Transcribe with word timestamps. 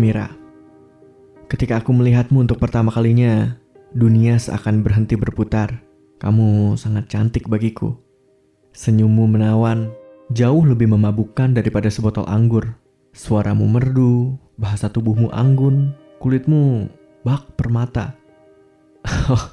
Mira. 0.00 0.32
Ketika 1.52 1.84
aku 1.84 1.92
melihatmu 1.92 2.40
untuk 2.40 2.56
pertama 2.56 2.88
kalinya, 2.88 3.52
dunia 3.92 4.40
seakan 4.40 4.80
berhenti 4.80 5.12
berputar. 5.12 5.84
Kamu 6.16 6.72
sangat 6.80 7.12
cantik 7.12 7.52
bagiku. 7.52 7.92
Senyummu 8.72 9.28
menawan, 9.28 9.92
jauh 10.32 10.64
lebih 10.64 10.88
memabukkan 10.88 11.52
daripada 11.52 11.92
sebotol 11.92 12.24
anggur. 12.24 12.80
Suaramu 13.12 13.68
merdu, 13.68 14.40
bahasa 14.56 14.88
tubuhmu 14.88 15.28
anggun, 15.36 15.92
kulitmu 16.16 16.88
bak 17.28 17.44
permata. 17.60 18.16
Oh, 19.28 19.44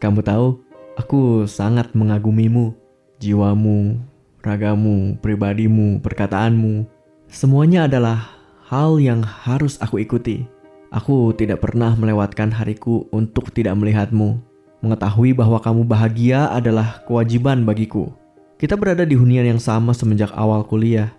kamu 0.00 0.20
tahu, 0.20 0.60
aku 1.00 1.48
sangat 1.48 1.96
mengagumimu, 1.96 2.76
jiwamu, 3.24 3.96
ragamu, 4.44 5.16
pribadimu, 5.20 6.00
perkataanmu. 6.04 6.84
Semuanya 7.32 7.88
adalah 7.88 8.41
hal 8.72 8.96
yang 8.96 9.20
harus 9.20 9.76
aku 9.84 10.00
ikuti. 10.00 10.48
Aku 10.88 11.36
tidak 11.36 11.60
pernah 11.60 11.92
melewatkan 11.92 12.48
hariku 12.48 13.04
untuk 13.12 13.52
tidak 13.52 13.76
melihatmu. 13.76 14.40
Mengetahui 14.80 15.36
bahwa 15.36 15.60
kamu 15.60 15.84
bahagia 15.84 16.48
adalah 16.48 17.04
kewajiban 17.04 17.68
bagiku. 17.68 18.08
Kita 18.56 18.80
berada 18.80 19.04
di 19.04 19.12
hunian 19.12 19.44
yang 19.44 19.60
sama 19.60 19.92
semenjak 19.92 20.32
awal 20.32 20.64
kuliah. 20.64 21.12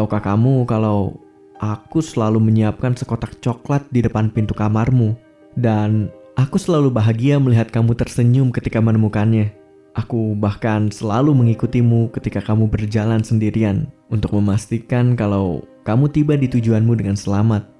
Tahukah 0.00 0.24
kamu 0.24 0.64
kalau 0.64 1.20
aku 1.60 2.00
selalu 2.00 2.40
menyiapkan 2.40 2.96
sekotak 2.96 3.36
coklat 3.44 3.84
di 3.92 4.00
depan 4.00 4.32
pintu 4.32 4.56
kamarmu? 4.56 5.12
Dan 5.52 6.08
aku 6.40 6.56
selalu 6.56 6.88
bahagia 6.88 7.36
melihat 7.36 7.68
kamu 7.68 8.00
tersenyum 8.00 8.48
ketika 8.48 8.80
menemukannya. 8.80 9.57
Aku 9.98 10.38
bahkan 10.38 10.94
selalu 10.94 11.34
mengikutimu 11.34 12.14
ketika 12.14 12.38
kamu 12.38 12.70
berjalan 12.70 13.18
sendirian 13.18 13.90
untuk 14.06 14.30
memastikan 14.38 15.18
kalau 15.18 15.66
kamu 15.82 16.06
tiba 16.14 16.38
di 16.38 16.46
tujuanmu 16.46 16.94
dengan 16.94 17.18
selamat. 17.18 17.66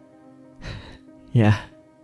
Ya, 1.36 1.54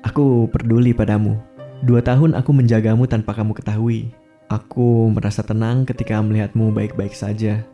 aku 0.05 0.47
peduli 0.53 0.95
padamu. 0.95 1.41
Dua 1.83 1.99
tahun 2.05 2.39
aku 2.39 2.55
menjagamu 2.55 3.11
tanpa 3.11 3.35
kamu 3.35 3.57
ketahui. 3.59 4.13
Aku 4.53 5.11
merasa 5.11 5.43
tenang 5.43 5.83
ketika 5.89 6.21
melihatmu 6.23 6.71
baik-baik 6.71 7.17
saja. 7.17 7.65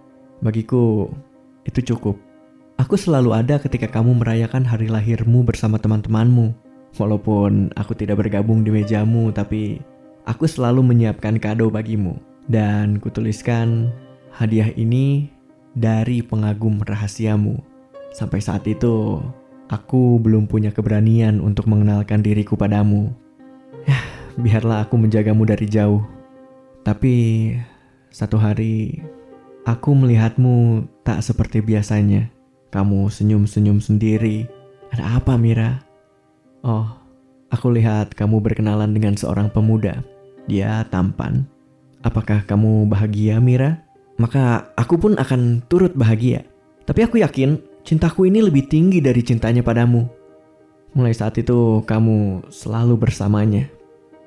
Bagiku, 0.41 1.11
itu 1.69 1.93
cukup. 1.93 2.17
Aku 2.81 2.97
selalu 2.97 3.37
ada 3.37 3.61
ketika 3.61 3.91
kamu 3.91 4.25
merayakan 4.25 4.65
hari 4.65 4.89
lahirmu 4.89 5.45
bersama 5.45 5.77
teman-temanmu. 5.77 6.57
Walaupun 6.97 7.77
aku 7.77 7.93
tidak 7.93 8.25
bergabung 8.25 8.65
di 8.65 8.73
mejamu, 8.73 9.29
tapi 9.35 9.83
aku 10.25 10.49
selalu 10.49 10.81
menyiapkan 10.87 11.37
kado 11.37 11.69
bagimu. 11.69 12.30
Dan 12.51 12.99
kutuliskan 12.99 13.95
hadiah 14.35 14.75
ini 14.75 15.31
dari 15.79 16.19
pengagum 16.27 16.83
rahasiamu. 16.83 17.63
Sampai 18.11 18.43
saat 18.43 18.67
itu, 18.67 19.23
Aku 19.71 20.19
belum 20.19 20.51
punya 20.51 20.75
keberanian 20.75 21.39
untuk 21.39 21.71
mengenalkan 21.71 22.27
diriku 22.27 22.59
padamu. 22.59 23.15
Ya, 23.87 24.03
biarlah 24.35 24.83
aku 24.83 24.99
menjagamu 24.99 25.47
dari 25.47 25.71
jauh. 25.71 26.03
Tapi 26.83 27.15
satu 28.11 28.35
hari 28.35 28.99
aku 29.63 29.95
melihatmu 29.95 30.83
tak 31.07 31.23
seperti 31.23 31.63
biasanya. 31.63 32.27
Kamu 32.75 33.07
senyum-senyum 33.15 33.79
sendiri. 33.79 34.51
Ada 34.91 35.23
apa, 35.23 35.39
Mira? 35.39 35.87
Oh, 36.67 36.91
aku 37.55 37.71
lihat 37.71 38.19
kamu 38.19 38.43
berkenalan 38.43 38.91
dengan 38.91 39.15
seorang 39.15 39.55
pemuda. 39.55 40.03
Dia 40.51 40.83
tampan. 40.91 41.47
Apakah 42.01 42.49
kamu 42.49 42.89
bahagia, 42.89 43.41
Mira? 43.41 43.85
Maka 44.17 44.73
aku 44.77 45.01
pun 45.01 45.13
akan 45.17 45.65
turut 45.69 45.93
bahagia. 45.97 46.45
Tapi 46.85 47.05
aku 47.05 47.21
yakin 47.21 47.71
Cintaku 47.81 48.29
ini 48.29 48.45
lebih 48.45 48.69
tinggi 48.69 49.01
dari 49.01 49.25
cintanya 49.25 49.65
padamu. 49.65 50.05
Mulai 50.93 51.15
saat 51.17 51.41
itu 51.41 51.81
kamu 51.89 52.45
selalu 52.53 53.01
bersamanya. 53.01 53.71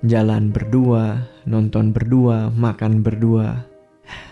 Jalan 0.04 0.52
berdua, 0.52 1.32
nonton 1.46 1.94
berdua, 1.94 2.50
makan 2.52 3.06
berdua. 3.06 3.64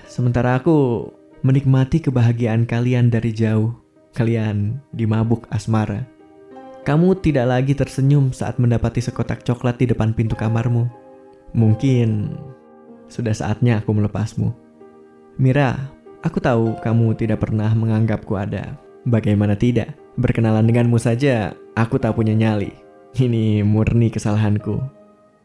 Sementara 0.10 0.60
aku 0.60 1.08
menikmati 1.46 2.02
kebahagiaan 2.04 2.66
kalian 2.66 3.14
dari 3.14 3.32
jauh. 3.32 3.78
Kalian 4.12 4.84
dimabuk 4.92 5.48
asmara. 5.48 6.04
Kamu 6.84 7.22
tidak 7.24 7.48
lagi 7.48 7.78
tersenyum 7.78 8.34
saat 8.36 8.60
mendapati 8.60 9.00
sekotak 9.00 9.46
coklat 9.46 9.80
di 9.80 9.88
depan 9.88 10.12
pintu 10.12 10.34
kamarmu. 10.36 10.90
Mungkin 11.56 12.36
sudah 13.12 13.36
saatnya 13.36 13.84
aku 13.84 13.92
melepasmu. 13.92 14.56
Mira, 15.36 15.92
aku 16.24 16.40
tahu 16.40 16.80
kamu 16.80 17.20
tidak 17.20 17.44
pernah 17.44 17.70
menganggapku 17.76 18.40
ada. 18.40 18.80
Bagaimana 19.04 19.60
tidak? 19.60 19.92
Berkenalan 20.16 20.64
denganmu 20.64 20.96
saja, 20.96 21.52
aku 21.76 22.00
tak 22.00 22.16
punya 22.16 22.32
nyali. 22.32 22.72
Ini 23.12 23.68
murni 23.68 24.08
kesalahanku. 24.08 24.80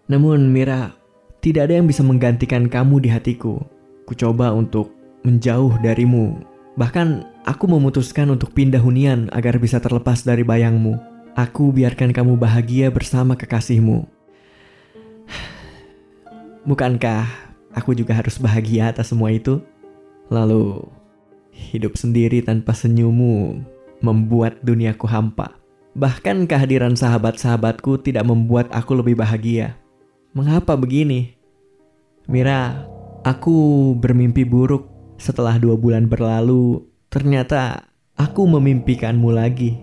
Namun 0.06 0.54
Mira, 0.54 0.94
tidak 1.42 1.70
ada 1.70 1.82
yang 1.82 1.90
bisa 1.90 2.06
menggantikan 2.06 2.70
kamu 2.70 3.02
di 3.02 3.08
hatiku. 3.10 3.58
Ku 4.06 4.14
coba 4.14 4.54
untuk 4.54 4.94
menjauh 5.26 5.82
darimu. 5.82 6.38
Bahkan 6.78 7.42
aku 7.48 7.64
memutuskan 7.66 8.30
untuk 8.30 8.54
pindah 8.54 8.78
hunian 8.78 9.26
agar 9.34 9.58
bisa 9.58 9.82
terlepas 9.82 10.22
dari 10.22 10.46
bayangmu. 10.46 10.94
Aku 11.34 11.74
biarkan 11.74 12.14
kamu 12.14 12.38
bahagia 12.38 12.92
bersama 12.94 13.34
kekasihmu. 13.34 14.06
Bukankah 16.68 17.45
aku 17.76 17.92
juga 17.92 18.16
harus 18.16 18.40
bahagia 18.40 18.88
atas 18.88 19.12
semua 19.12 19.28
itu? 19.30 19.60
Lalu, 20.32 20.88
Hidup 21.56 21.96
sendiri 21.96 22.44
tanpa 22.44 22.76
senyummu 22.76 23.64
membuat 24.04 24.60
duniaku 24.60 25.08
hampa. 25.08 25.56
Bahkan 25.96 26.44
kehadiran 26.44 26.92
sahabat-sahabatku 26.92 28.04
tidak 28.04 28.28
membuat 28.28 28.68
aku 28.68 29.00
lebih 29.00 29.16
bahagia. 29.16 29.80
Mengapa 30.36 30.76
begini? 30.76 31.32
Mira, 32.28 32.84
aku 33.24 33.96
bermimpi 33.96 34.44
buruk. 34.44 34.84
Setelah 35.16 35.56
dua 35.56 35.80
bulan 35.80 36.12
berlalu, 36.12 36.84
ternyata 37.08 37.88
aku 38.20 38.44
memimpikanmu 38.44 39.32
lagi. 39.32 39.80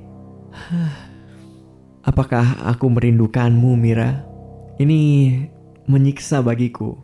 Apakah 2.06 2.62
aku 2.70 2.86
merindukanmu, 2.86 3.74
Mira? 3.74 4.22
Ini 4.78 5.02
menyiksa 5.90 6.46
bagiku. 6.46 7.02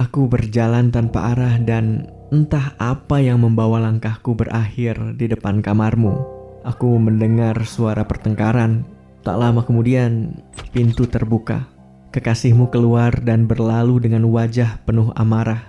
Aku 0.00 0.28
berjalan 0.28 0.88
tanpa 0.88 1.36
arah 1.36 1.60
dan 1.60 2.08
Entah 2.32 2.72
apa 2.80 3.20
yang 3.20 3.44
membawa 3.44 3.76
langkahku 3.76 4.32
berakhir 4.32 4.96
di 5.20 5.28
depan 5.28 5.60
kamarmu. 5.60 6.16
Aku 6.64 6.96
mendengar 6.96 7.60
suara 7.68 8.08
pertengkaran. 8.08 8.88
Tak 9.20 9.36
lama 9.36 9.60
kemudian, 9.60 10.40
pintu 10.72 11.04
terbuka. 11.04 11.68
Kekasihmu 12.08 12.72
keluar 12.72 13.12
dan 13.20 13.44
berlalu 13.44 14.00
dengan 14.00 14.24
wajah 14.32 14.80
penuh 14.88 15.12
amarah. 15.12 15.60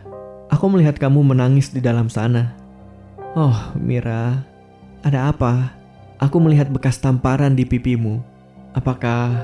Aku 0.55 0.71
melihat 0.71 0.95
kamu 0.95 1.35
menangis 1.35 1.67
di 1.67 1.83
dalam 1.83 2.07
sana. 2.07 2.55
Oh, 3.35 3.75
Mira, 3.75 4.47
ada 5.03 5.35
apa? 5.35 5.75
Aku 6.15 6.39
melihat 6.39 6.71
bekas 6.71 6.95
tamparan 6.95 7.59
di 7.59 7.67
pipimu. 7.67 8.23
Apakah 8.71 9.35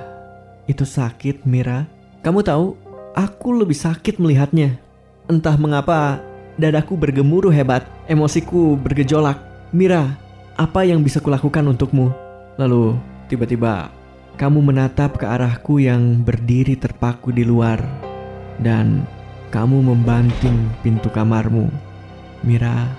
itu 0.71 0.87
sakit, 0.87 1.43
Mira? 1.43 1.83
Kamu 2.23 2.47
tahu, 2.47 2.79
aku 3.13 3.55
lebih 3.55 3.77
sakit 3.77 4.17
melihatnya. 4.17 4.77
Entah 5.29 5.55
mengapa 5.55 6.21
Dadaku 6.59 6.99
bergemuruh 6.99 7.55
hebat, 7.55 7.87
emosiku 8.11 8.75
bergejolak. 8.75 9.39
Mira, 9.71 10.19
apa 10.59 10.83
yang 10.83 10.99
bisa 10.99 11.23
kulakukan 11.23 11.63
untukmu? 11.71 12.11
Lalu, 12.59 12.99
tiba-tiba, 13.31 13.87
kamu 14.35 14.67
menatap 14.67 15.15
ke 15.15 15.23
arahku 15.23 15.79
yang 15.79 16.19
berdiri 16.19 16.75
terpaku 16.75 17.31
di 17.31 17.47
luar. 17.47 17.79
Dan 18.59 19.07
kamu 19.55 19.87
membanting 19.87 20.67
pintu 20.83 21.07
kamarmu. 21.07 21.71
Mira, 22.43 22.91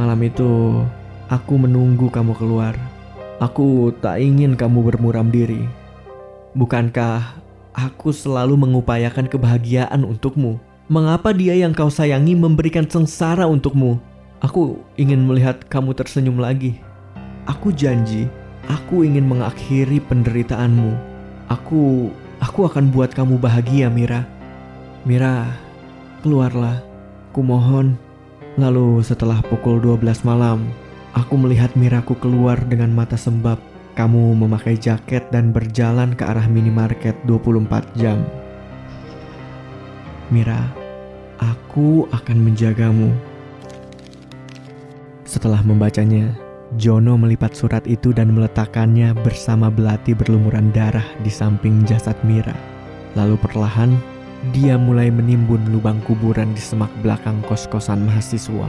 malam 0.00 0.24
itu 0.24 0.80
aku 1.28 1.60
menunggu 1.60 2.08
kamu 2.08 2.32
keluar. 2.32 2.72
Aku 3.44 3.92
tak 4.00 4.24
ingin 4.24 4.56
kamu 4.56 4.88
bermuram 4.88 5.28
diri. 5.28 5.68
Bukankah 6.56 7.36
aku 7.72 8.12
selalu 8.12 8.56
mengupayakan 8.56 9.28
kebahagiaan 9.28 10.04
untukmu? 10.04 10.60
Mengapa 10.92 11.32
dia 11.32 11.56
yang 11.56 11.72
kau 11.72 11.88
sayangi 11.88 12.36
memberikan 12.36 12.84
sengsara 12.84 13.48
untukmu? 13.48 13.96
Aku 14.44 14.82
ingin 15.00 15.24
melihat 15.24 15.64
kamu 15.70 15.96
tersenyum 15.96 16.36
lagi. 16.36 16.76
Aku 17.48 17.72
janji, 17.72 18.28
aku 18.68 19.06
ingin 19.06 19.24
mengakhiri 19.24 20.02
penderitaanmu. 20.04 20.92
Aku, 21.48 22.10
aku 22.42 22.66
akan 22.66 22.90
buat 22.90 23.14
kamu 23.14 23.38
bahagia, 23.38 23.88
Mira. 23.88 24.26
Mira, 25.02 25.50
keluarlah. 26.22 26.82
Kumohon. 27.32 27.96
Lalu 28.60 29.00
setelah 29.00 29.40
pukul 29.40 29.80
12 29.80 30.20
malam, 30.28 30.68
aku 31.16 31.40
melihat 31.40 31.72
Miraku 31.72 32.12
keluar 32.20 32.60
dengan 32.68 32.92
mata 32.92 33.16
sembab. 33.16 33.71
Kamu 33.92 34.32
memakai 34.36 34.80
jaket 34.80 35.28
dan 35.28 35.52
berjalan 35.52 36.16
ke 36.16 36.24
arah 36.24 36.48
minimarket 36.48 37.16
24 37.28 37.84
jam. 38.00 38.24
Mira, 40.32 40.82
Aku 41.42 42.06
akan 42.14 42.38
menjagamu. 42.38 43.10
Setelah 45.26 45.58
membacanya, 45.66 46.30
Jono 46.78 47.18
melipat 47.18 47.58
surat 47.58 47.82
itu 47.90 48.14
dan 48.14 48.30
meletakkannya 48.30 49.16
bersama 49.26 49.66
belati 49.66 50.14
berlumuran 50.14 50.70
darah 50.70 51.04
di 51.26 51.32
samping 51.34 51.82
jasad 51.82 52.14
Mira. 52.22 52.54
Lalu 53.18 53.34
perlahan, 53.42 53.98
dia 54.54 54.78
mulai 54.78 55.10
menimbun 55.10 55.66
lubang 55.74 55.98
kuburan 56.06 56.54
di 56.54 56.62
semak 56.62 56.92
belakang 57.02 57.42
kos-kosan 57.50 58.06
mahasiswa. 58.06 58.68